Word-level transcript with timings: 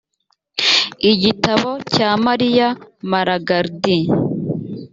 igitabo 1.11 1.69
cya 1.93 2.09
maria 2.25 2.67
malagardis 3.09 4.09